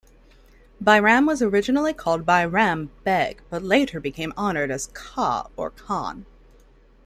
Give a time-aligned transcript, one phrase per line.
[0.83, 6.25] Bairam was originally called Bairam "Beg" but later became honored as 'Kha' or Khan.